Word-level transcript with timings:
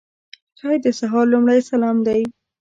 چای 0.57 0.77
د 0.85 0.87
سهار 0.99 1.25
لومړی 1.33 1.59
سلام 1.71 1.97
دی. 2.07 2.21